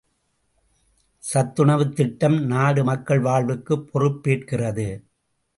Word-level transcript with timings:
சத்துணவுத் 1.33 1.95
திட்டம் 1.95 2.45
நாடு 2.45 2.83
மக்கள் 2.83 3.19
வாழ்வுக்குப் 3.19 3.87
பொறுப்பேற்கிறது. 3.93 5.03